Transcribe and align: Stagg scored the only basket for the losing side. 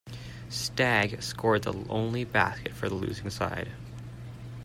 Stagg 0.49 1.21
scored 1.21 1.61
the 1.61 1.75
only 1.87 2.23
basket 2.23 2.71
for 2.73 2.89
the 2.89 2.95
losing 2.95 3.29
side. 3.29 3.69